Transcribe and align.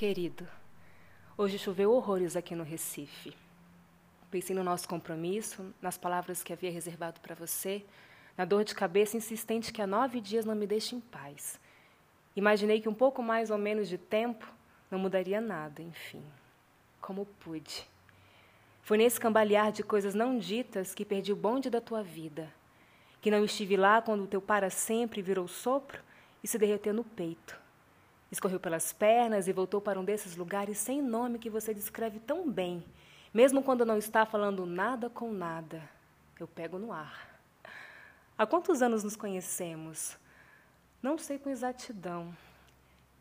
Querido, 0.00 0.48
hoje 1.36 1.58
choveu 1.58 1.92
horrores 1.92 2.34
aqui 2.34 2.54
no 2.54 2.64
Recife. 2.64 3.36
Pensei 4.30 4.56
no 4.56 4.64
nosso 4.64 4.88
compromisso, 4.88 5.74
nas 5.82 5.98
palavras 5.98 6.42
que 6.42 6.54
havia 6.54 6.72
reservado 6.72 7.20
para 7.20 7.34
você, 7.34 7.84
na 8.34 8.46
dor 8.46 8.64
de 8.64 8.74
cabeça 8.74 9.18
insistente 9.18 9.70
que 9.70 9.82
há 9.82 9.86
nove 9.86 10.18
dias 10.22 10.46
não 10.46 10.54
me 10.54 10.66
deixa 10.66 10.96
em 10.96 11.00
paz. 11.00 11.60
Imaginei 12.34 12.80
que 12.80 12.88
um 12.88 12.94
pouco 12.94 13.22
mais 13.22 13.50
ou 13.50 13.58
menos 13.58 13.90
de 13.90 13.98
tempo 13.98 14.50
não 14.90 14.98
mudaria 14.98 15.38
nada, 15.38 15.82
enfim. 15.82 16.24
Como 16.98 17.26
pude. 17.38 17.86
Foi 18.80 18.96
nesse 18.96 19.20
cambalear 19.20 19.70
de 19.70 19.82
coisas 19.82 20.14
não 20.14 20.38
ditas 20.38 20.94
que 20.94 21.04
perdi 21.04 21.30
o 21.30 21.36
bonde 21.36 21.68
da 21.68 21.78
tua 21.78 22.02
vida. 22.02 22.50
Que 23.20 23.30
não 23.30 23.44
estive 23.44 23.76
lá 23.76 24.00
quando 24.00 24.24
o 24.24 24.26
teu 24.26 24.40
para 24.40 24.70
sempre 24.70 25.20
virou 25.20 25.46
sopro 25.46 26.00
e 26.42 26.48
se 26.48 26.56
derreteu 26.56 26.94
no 26.94 27.04
peito. 27.04 27.60
Escorreu 28.30 28.60
pelas 28.60 28.92
pernas 28.92 29.48
e 29.48 29.52
voltou 29.52 29.80
para 29.80 29.98
um 29.98 30.04
desses 30.04 30.36
lugares 30.36 30.78
sem 30.78 31.02
nome 31.02 31.38
que 31.38 31.50
você 31.50 31.74
descreve 31.74 32.20
tão 32.20 32.48
bem, 32.48 32.84
mesmo 33.34 33.62
quando 33.62 33.84
não 33.84 33.98
está 33.98 34.24
falando 34.24 34.64
nada 34.64 35.10
com 35.10 35.32
nada. 35.32 35.82
Eu 36.38 36.46
pego 36.46 36.78
no 36.78 36.92
ar. 36.92 37.28
Há 38.38 38.46
quantos 38.46 38.80
anos 38.80 39.04
nos 39.04 39.16
conhecemos? 39.16 40.16
Não 41.02 41.18
sei 41.18 41.38
com 41.38 41.50
exatidão. 41.50 42.34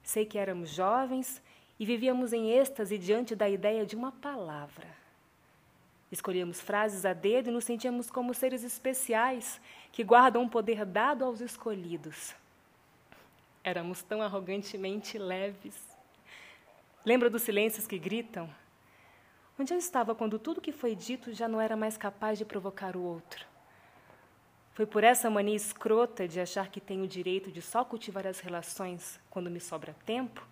Sei 0.03 0.25
que 0.25 0.37
éramos 0.37 0.69
jovens 0.69 1.41
e 1.79 1.85
vivíamos 1.85 2.31
em 2.31 2.51
êxtase 2.51 2.97
diante 2.97 3.35
da 3.35 3.49
ideia 3.49 3.85
de 3.85 3.95
uma 3.95 4.11
palavra. 4.11 4.87
Escolhíamos 6.11 6.59
frases 6.59 7.05
a 7.05 7.13
dedo 7.13 7.49
e 7.49 7.51
nos 7.51 7.65
sentíamos 7.65 8.09
como 8.09 8.33
seres 8.33 8.63
especiais 8.63 9.61
que 9.91 10.03
guardam 10.03 10.43
um 10.43 10.49
poder 10.49 10.85
dado 10.85 11.23
aos 11.23 11.41
escolhidos. 11.41 12.33
Éramos 13.69 14.01
tão 14.01 14.19
arrogantemente 14.19 15.19
leves. 15.19 15.75
Lembra 17.05 17.29
dos 17.29 17.43
silêncios 17.43 17.85
que 17.85 17.99
gritam? 17.99 18.49
Onde 19.59 19.71
eu 19.71 19.77
estava 19.77 20.15
quando 20.15 20.39
tudo 20.39 20.59
que 20.59 20.71
foi 20.71 20.95
dito 20.95 21.31
já 21.35 21.47
não 21.47 21.61
era 21.61 21.77
mais 21.77 21.95
capaz 21.95 22.39
de 22.39 22.45
provocar 22.45 22.95
o 22.95 23.03
outro? 23.03 23.45
Foi 24.73 24.87
por 24.87 25.03
essa 25.03 25.29
mania 25.29 25.55
escrota 25.55 26.27
de 26.27 26.39
achar 26.39 26.69
que 26.69 26.81
tenho 26.81 27.03
o 27.03 27.07
direito 27.07 27.51
de 27.51 27.61
só 27.61 27.85
cultivar 27.85 28.25
as 28.25 28.39
relações 28.39 29.19
quando 29.29 29.51
me 29.51 29.59
sobra 29.59 29.95
tempo 30.03 30.43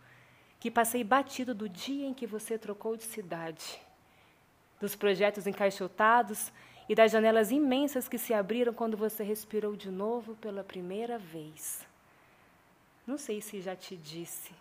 que 0.59 0.69
passei 0.69 1.03
batido 1.03 1.55
do 1.55 1.67
dia 1.67 2.05
em 2.05 2.13
que 2.13 2.27
você 2.27 2.55
trocou 2.55 2.95
de 2.95 3.03
cidade, 3.03 3.81
dos 4.79 4.95
projetos 4.95 5.47
encaixotados 5.47 6.51
e 6.87 6.93
das 6.93 7.11
janelas 7.11 7.49
imensas 7.49 8.07
que 8.07 8.19
se 8.19 8.31
abriram 8.31 8.75
quando 8.75 8.95
você 8.95 9.23
respirou 9.23 9.75
de 9.75 9.89
novo 9.89 10.35
pela 10.35 10.63
primeira 10.63 11.17
vez. 11.17 11.83
Não 13.07 13.17
sei 13.17 13.39
se 13.39 13.61
já 13.61 13.73
te 13.73 13.95
disse, 13.95 14.51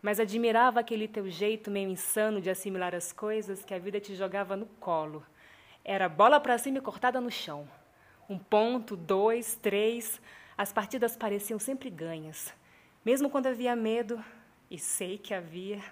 mas 0.00 0.18
admirava 0.18 0.80
aquele 0.80 1.06
teu 1.06 1.28
jeito 1.28 1.70
meio 1.70 1.90
insano 1.90 2.40
de 2.40 2.48
assimilar 2.48 2.94
as 2.94 3.12
coisas 3.12 3.62
que 3.62 3.74
a 3.74 3.78
vida 3.78 4.00
te 4.00 4.16
jogava 4.16 4.56
no 4.56 4.64
colo. 4.80 5.22
Era 5.84 6.08
bola 6.08 6.40
para 6.40 6.56
cima 6.56 6.78
e 6.78 6.80
cortada 6.80 7.20
no 7.20 7.30
chão. 7.30 7.68
Um 8.26 8.38
ponto, 8.38 8.96
dois, 8.96 9.54
três, 9.54 10.18
as 10.56 10.72
partidas 10.72 11.14
pareciam 11.14 11.58
sempre 11.58 11.90
ganhas. 11.90 12.54
Mesmo 13.04 13.28
quando 13.28 13.48
havia 13.48 13.76
medo, 13.76 14.24
e 14.70 14.78
sei 14.78 15.18
que 15.18 15.34
havia, 15.34 15.82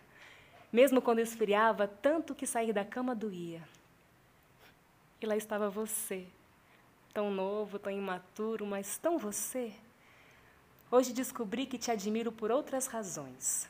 mesmo 0.73 1.03
quando 1.03 1.19
esfriava 1.19 1.87
tanto 1.87 2.35
que 2.35 2.47
sair 2.47 2.73
da 2.73 2.87
cama 2.87 3.15
doía. 3.15 3.63
E 5.21 5.27
lá 5.27 5.37
estava 5.37 5.69
você, 5.69 6.27
tão 7.13 7.31
novo, 7.31 7.79
tão 7.79 7.93
imaturo, 7.93 8.65
mas 8.65 8.97
tão 8.97 9.19
você. 9.19 9.75
Hoje 10.89 11.13
descobri 11.13 11.67
que 11.67 11.79
te 11.79 11.91
admiro 11.91 12.31
por 12.31 12.53
outras 12.53 12.87
razões. 12.87 13.69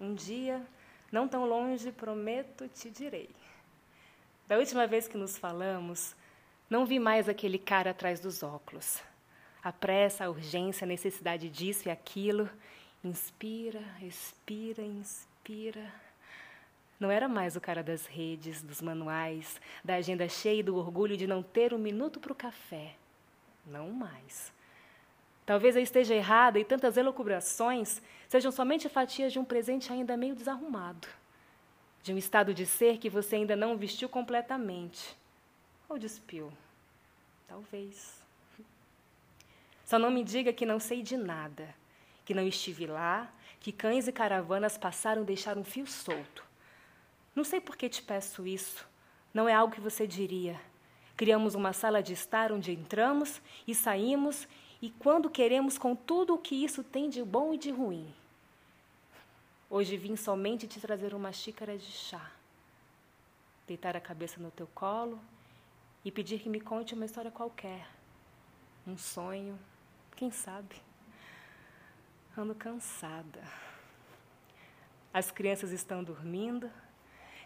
Um 0.00 0.14
dia, 0.14 0.66
não 1.12 1.28
tão 1.28 1.44
longe, 1.44 1.92
prometo, 1.92 2.66
te 2.68 2.88
direi. 2.88 3.28
Da 4.48 4.56
última 4.56 4.86
vez 4.86 5.06
que 5.06 5.18
nos 5.18 5.36
falamos, 5.36 6.16
não 6.68 6.86
vi 6.86 6.98
mais 6.98 7.28
aquele 7.28 7.58
cara 7.58 7.90
atrás 7.90 8.20
dos 8.20 8.42
óculos. 8.42 9.02
A 9.62 9.70
pressa, 9.70 10.24
a 10.24 10.30
urgência, 10.30 10.86
a 10.86 10.88
necessidade 10.88 11.50
disso 11.50 11.88
e 11.88 11.90
aquilo. 11.90 12.48
Inspira, 13.04 13.84
expira, 14.00 14.82
inspira. 14.82 15.92
Não 16.98 17.10
era 17.10 17.28
mais 17.28 17.54
o 17.54 17.60
cara 17.60 17.82
das 17.82 18.06
redes, 18.06 18.62
dos 18.62 18.80
manuais, 18.80 19.60
da 19.84 19.96
agenda 19.96 20.26
cheia 20.26 20.60
e 20.60 20.62
do 20.62 20.76
orgulho 20.76 21.18
de 21.18 21.26
não 21.26 21.42
ter 21.42 21.74
um 21.74 21.78
minuto 21.78 22.18
para 22.18 22.32
o 22.32 22.36
café. 22.36 22.94
Não 23.66 23.90
mais. 23.90 24.50
Talvez 25.50 25.74
eu 25.74 25.82
esteja 25.82 26.14
errada 26.14 26.60
e 26.60 26.64
tantas 26.64 26.96
elucubrações 26.96 28.00
sejam 28.28 28.52
somente 28.52 28.88
fatias 28.88 29.32
de 29.32 29.40
um 29.40 29.44
presente 29.44 29.92
ainda 29.92 30.16
meio 30.16 30.32
desarrumado, 30.32 31.08
de 32.04 32.14
um 32.14 32.16
estado 32.16 32.54
de 32.54 32.64
ser 32.64 32.98
que 32.98 33.10
você 33.10 33.34
ainda 33.34 33.56
não 33.56 33.76
vestiu 33.76 34.08
completamente. 34.08 35.18
Ou 35.88 35.98
despiu? 35.98 36.52
Talvez. 37.48 38.22
Só 39.84 39.98
não 39.98 40.08
me 40.08 40.22
diga 40.22 40.52
que 40.52 40.64
não 40.64 40.78
sei 40.78 41.02
de 41.02 41.16
nada, 41.16 41.74
que 42.24 42.32
não 42.32 42.46
estive 42.46 42.86
lá, 42.86 43.28
que 43.58 43.72
cães 43.72 44.06
e 44.06 44.12
caravanas 44.12 44.78
passaram 44.78 45.22
e 45.22 45.24
deixaram 45.24 45.62
um 45.62 45.64
fio 45.64 45.84
solto. 45.84 46.44
Não 47.34 47.42
sei 47.42 47.60
por 47.60 47.76
que 47.76 47.88
te 47.88 48.04
peço 48.04 48.46
isso. 48.46 48.86
Não 49.34 49.48
é 49.48 49.52
algo 49.52 49.74
que 49.74 49.80
você 49.80 50.06
diria. 50.06 50.60
Criamos 51.16 51.56
uma 51.56 51.72
sala 51.72 52.00
de 52.00 52.12
estar 52.12 52.52
onde 52.52 52.70
entramos 52.70 53.42
e 53.66 53.74
saímos 53.74 54.46
e 54.82 54.90
quando 54.90 55.28
queremos 55.28 55.76
com 55.76 55.94
tudo 55.94 56.34
o 56.34 56.38
que 56.38 56.54
isso 56.54 56.82
tem 56.82 57.10
de 57.10 57.22
bom 57.22 57.52
e 57.52 57.58
de 57.58 57.70
ruim. 57.70 58.12
Hoje 59.68 59.96
vim 59.96 60.16
somente 60.16 60.66
te 60.66 60.80
trazer 60.80 61.14
uma 61.14 61.32
xícara 61.32 61.76
de 61.76 61.84
chá, 61.84 62.30
deitar 63.66 63.96
a 63.96 64.00
cabeça 64.00 64.40
no 64.40 64.50
teu 64.50 64.66
colo 64.74 65.20
e 66.04 66.10
pedir 66.10 66.40
que 66.40 66.48
me 66.48 66.60
conte 66.60 66.94
uma 66.94 67.04
história 67.04 67.30
qualquer, 67.30 67.86
um 68.86 68.96
sonho, 68.96 69.58
quem 70.16 70.30
sabe. 70.30 70.76
Ando 72.36 72.54
cansada. 72.54 73.42
As 75.12 75.30
crianças 75.30 75.72
estão 75.72 76.02
dormindo, 76.02 76.70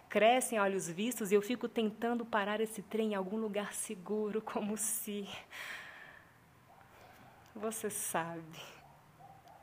crescem 0.08 0.60
olhos 0.60 0.88
vistos 0.88 1.32
e 1.32 1.34
eu 1.34 1.42
fico 1.42 1.68
tentando 1.68 2.24
parar 2.24 2.60
esse 2.60 2.82
trem 2.82 3.12
em 3.12 3.14
algum 3.14 3.36
lugar 3.36 3.72
seguro, 3.74 4.40
como 4.40 4.76
se 4.76 5.28
você 7.54 7.88
sabe. 7.88 8.58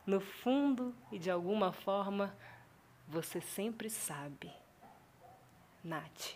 No 0.05 0.19
fundo 0.19 0.95
e 1.11 1.19
de 1.19 1.29
alguma 1.29 1.71
forma, 1.71 2.33
você 3.07 3.41
sempre 3.41 3.89
sabe. 3.89 4.51
Nath. 5.83 6.35